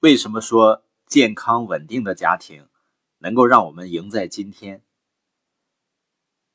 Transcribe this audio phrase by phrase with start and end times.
[0.00, 2.66] 为什么说健康稳定的家庭
[3.18, 4.82] 能够让我们赢在今天？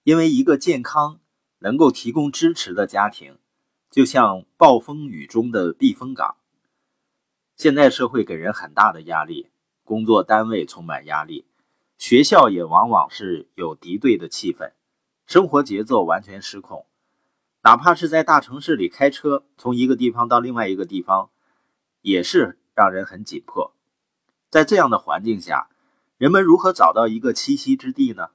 [0.02, 1.19] 因为一个健康、
[1.60, 3.37] 能够提供支持的家庭，
[3.92, 6.37] 就像暴风雨中的避风港。
[7.55, 9.51] 现在社会给人很大的压力，
[9.83, 11.46] 工作单位充满压力，
[12.00, 14.72] 学校也往往是有敌对的气氛，
[15.27, 16.88] 生活节奏完全失控。
[17.62, 21.30] 哪怕是在大城市里开车，从一个地方到另外一个地方，
[22.02, 22.58] 也是。
[22.76, 23.74] 让人很紧迫，
[24.50, 25.70] 在这样的环境下，
[26.18, 28.32] 人们如何找到一个栖息之地呢？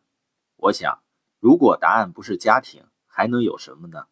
[0.56, 1.02] 我想，
[1.40, 4.06] 如果答案不是家庭，还能有什么呢？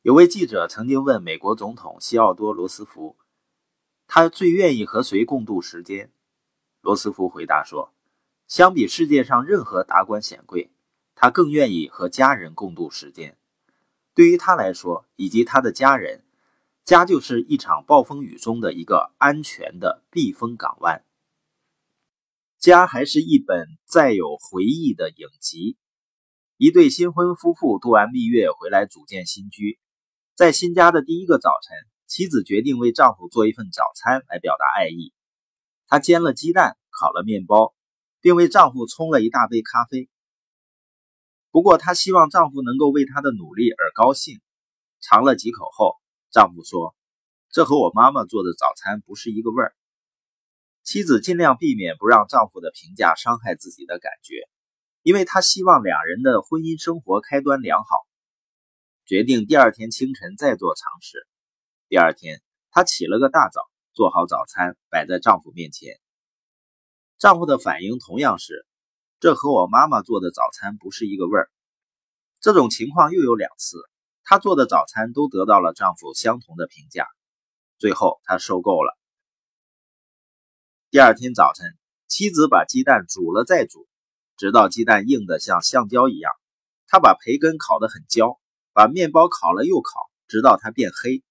[0.00, 3.18] 有位记者曾经问美国总统西奥多·罗斯福，
[4.06, 6.10] 他最愿意和谁共度时间？
[6.80, 7.92] 罗斯福回答说
[8.48, 10.70] ：“相比世界上任何达官显贵，
[11.14, 13.36] 他更愿意和家人共度时间。
[14.14, 16.24] 对于他来说，以及他的家人。”
[16.90, 21.04] 家就是一场暴风雨中的一个安全的避风港湾。
[22.58, 25.76] 家还是一本载有回忆的影集。
[26.56, 29.78] 一对新婚夫妇度完蜜月回来组建新居，
[30.34, 31.76] 在新家的第一个早晨，
[32.08, 35.12] 妻子决定为丈夫做一份早餐来表达爱意。
[35.86, 37.72] 她煎了鸡蛋，烤了面包，
[38.20, 40.08] 并为丈夫冲了一大杯咖啡。
[41.52, 44.40] 不过，她希望丈夫能够为她的努力而高兴。
[45.00, 45.99] 尝了几口后。
[46.30, 46.94] 丈夫说
[47.50, 49.74] ：“这和我妈妈做的早餐不是一个味儿。”
[50.84, 54.48] 妻子尽量避免不让丈夫的评价伤害自己的感觉，
[55.02, 57.88] 因为她希望两人的婚姻生活开端良好。
[59.04, 61.26] 决定第二天清晨再做尝试。
[61.88, 65.98] 第二天，她起了个大早，做好早餐摆在丈夫面前。
[67.18, 68.64] 丈夫的反应同样是
[69.18, 71.50] ：“这和我妈妈做的早餐不是一个味儿。”
[72.40, 73.89] 这种情况又有两次。
[74.30, 77.08] 她做的早餐都得到了丈夫相同的评价，
[77.78, 78.96] 最后她受够了。
[80.88, 83.88] 第二天早晨，妻子把鸡蛋煮了再煮，
[84.36, 86.30] 直到鸡蛋硬得像橡胶一样。
[86.86, 88.38] 她把培根烤得很焦，
[88.72, 91.24] 把面包烤了又烤，直到它变黑。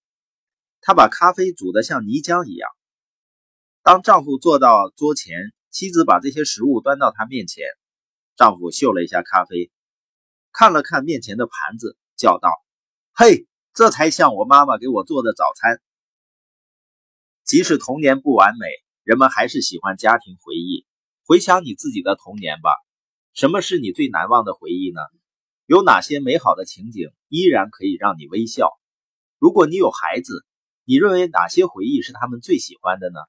[0.82, 2.70] 她把咖啡煮得像泥浆一样。
[3.82, 5.38] 当丈夫坐到桌前，
[5.70, 7.66] 妻子把这些食物端到他面前。
[8.36, 9.72] 丈夫嗅了一下咖啡，
[10.52, 12.50] 看了看面前的盘子，叫道。
[13.22, 15.82] 嘿，这才像我妈妈给我做的早餐。
[17.44, 18.66] 即使童年不完美，
[19.04, 20.86] 人们还是喜欢家庭回忆。
[21.26, 22.72] 回想你自己的童年吧，
[23.34, 25.02] 什么是你最难忘的回忆呢？
[25.66, 28.70] 有哪些美好的情景依然可以让你微笑？
[29.38, 30.46] 如果你有孩子，
[30.86, 33.20] 你认为哪些回忆是他们最喜欢的呢？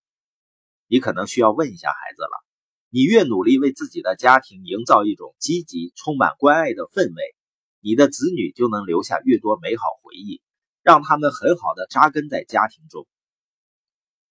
[0.87, 2.47] 你可能需要问一下孩子了。
[2.91, 7.34] 你越努力为自己的家庭营造一种积极、充满关爱的氛围。
[7.83, 10.43] 你的子女就能留下越多美好回忆，
[10.83, 13.07] 让他们很好的扎根在家庭中。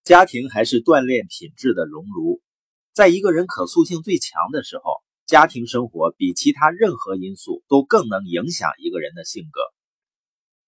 [0.04, 2.42] 家庭还是锻炼品质的熔炉，
[2.94, 9.62] 在一个人可塑性最强的时候，家庭生活比其他任何因素都更能影响一个人的性格。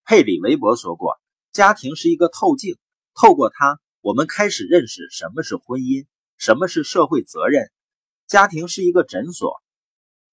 [0.03, 1.19] 佩里·韦伯说过
[1.53, 2.77] ：“家庭是一个透镜，
[3.13, 7.71] 透过它，我们开始认识什么是婚姻，什么是社会责任。
[8.27, 9.61] 家庭是一个诊所，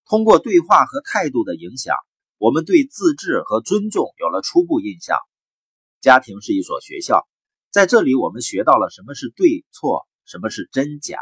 [0.06, 1.94] 通过对话和态度的影响。”
[2.38, 5.18] 我们对自治和尊重有了初步印象。
[6.00, 7.26] 家庭是一所学校，
[7.72, 11.18] 在这里我们学到了什么是对错，什么是真假。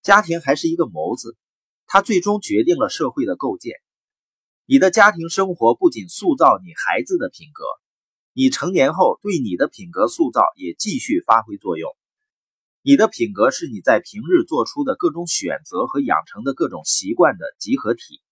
[0.00, 1.36] 家庭还是一个模子，
[1.86, 3.74] 它最终决定了社会的构建。
[4.64, 7.64] 你的家庭生活不仅塑造你孩子的品格，
[8.32, 11.90] 你成年后对你的品格塑造也继续发挥作用。
[12.82, 18.22] 你的品格是你在平日做出的各种选择和养成的各种习惯的集合体。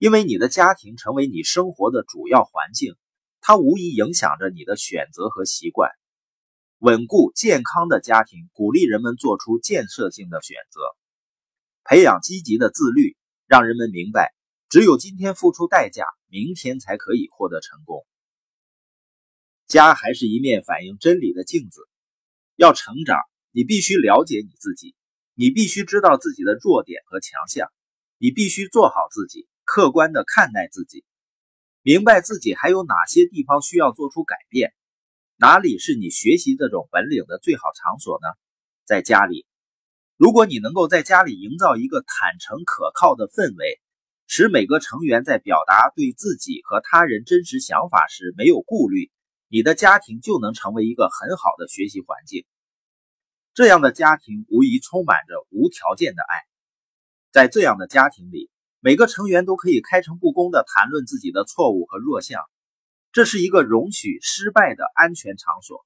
[0.00, 2.94] 因为你的家庭成为你生活的主要环境，
[3.42, 5.90] 它无疑影响着你的选择和习惯。
[6.78, 10.80] 稳固健康的家庭鼓励人们做出建设性的选择，
[11.84, 13.14] 培养积极的自律，
[13.46, 14.32] 让人们明白，
[14.70, 18.06] 只有今天付出代价，明天才可以获得成功。
[19.66, 21.82] 家还是一面反映真理的镜子。
[22.56, 23.18] 要成长，
[23.50, 24.94] 你必须了解你自己，
[25.34, 27.70] 你必须知道自己的弱点和强项，
[28.16, 29.46] 你必须做好自己。
[29.72, 31.04] 客观的看待自己，
[31.82, 34.74] 明白自己还有哪些地方需要做出改变，
[35.36, 38.26] 哪里是你学习这种本领的最好场所呢？
[38.84, 39.46] 在家里，
[40.16, 43.80] 如果你能够在家里营造一个坦诚可靠的氛围，
[44.26, 49.12] 使每个成员在表达对自己和他人真实想法时没有顾虑，
[49.46, 52.44] 你的家庭就能成为一个很好的学习环境。
[53.54, 56.42] 这样的家庭无疑充满着无条件的爱，
[57.30, 58.49] 在这样的家庭里。
[58.82, 62.40] 每个成员都可以开诚布公地谈论自己的错误和弱项，
[63.12, 65.84] 这是一个容许失败的安全场所。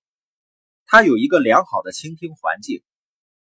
[0.87, 2.85] 他有一个良好的倾听环境，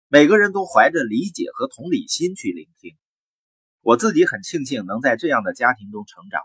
[0.09, 2.97] 每个人都怀着理解和同理心去聆听。
[3.83, 6.41] 我自己很庆幸能在这样的家庭中成长，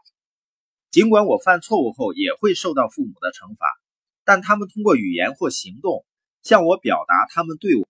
[0.89, 3.65] 尽管我犯错误后也会受到父母的惩罚，
[4.25, 6.05] 但他们通过语言或行动
[6.43, 7.87] 向我表达他们对我，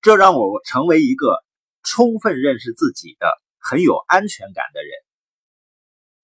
[0.00, 1.42] 这让我成为一个
[1.82, 3.26] 充分认识自己的、
[3.62, 4.90] 很有安全感的人。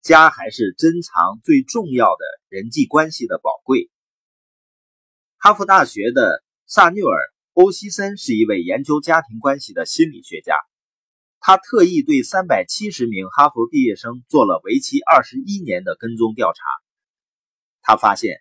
[0.03, 3.91] 家还是珍藏最重要的人际关系的宝贵。
[5.37, 7.19] 哈佛大学的萨缪尔·
[7.53, 10.55] 欧西森是一位研究家庭关系的心理学家。
[11.41, 16.63] 他特意对三百七十名哈佛毕业生做了为期二十一年的跟踪调查。
[17.83, 18.41] 他发现，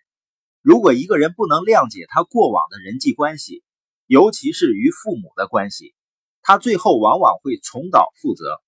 [0.60, 3.62] 如果一个人不能谅解他过往的人际关系，
[4.06, 5.94] 尤其是与父母的关系，
[6.42, 8.60] 他最后往往会重蹈覆辙。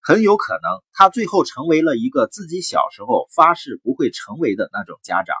[0.00, 5.36] 很有可能，他最后成为了一个自己小时候发誓不会成为的那种家长。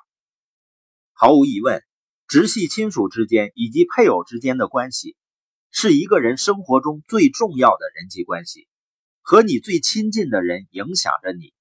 [1.12, 1.82] 毫无疑问，
[2.26, 5.16] 直系亲属之间以及配偶之间的关系。
[5.70, 8.68] 是一个人生活中最重要的人际关系，
[9.20, 11.52] 和你最亲近的人影响着你，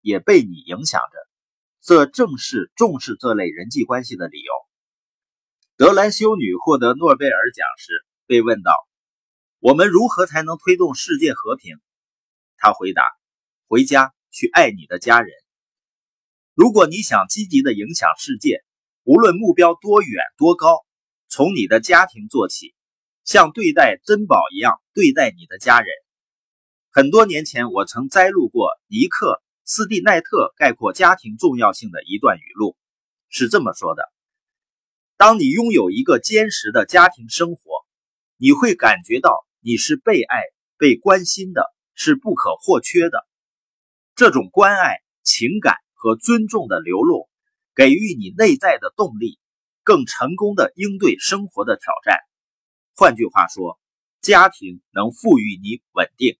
[0.00, 1.18] 也被你影响着。
[1.82, 4.52] 这正是重视这类人际关系的理由。
[5.76, 7.92] 德兰修女获得诺贝尔奖时
[8.26, 8.72] 被问到
[9.58, 11.76] ：“我们如何才能推动世界和平？”
[12.58, 13.02] 他回答
[13.68, 15.30] ：“回家去爱你的家人。
[16.54, 18.64] 如果你想积极的影响世界，
[19.04, 20.84] 无论目标多远多高，
[21.28, 22.74] 从你的家庭做起。”
[23.26, 25.88] 像对待珍宝一样对待你的家人。
[26.92, 29.26] 很多年前，我曾摘录过尼克·
[29.64, 32.76] 斯蒂奈特概括家庭重要性的一段语录，
[33.28, 34.08] 是这么说的
[35.18, 37.60] ：“当你拥有一个坚实的家庭生活，
[38.36, 40.38] 你会感觉到你是被爱、
[40.78, 41.64] 被关心的，
[41.96, 43.26] 是不可或缺的。
[44.14, 47.28] 这种关爱情感和尊重的流露
[47.74, 49.40] 给予你内在的动力
[49.82, 52.18] 更成功的应对生活的挑战。
[52.94, 53.80] 换句话说
[54.20, 56.38] 家庭能赋予你稳定。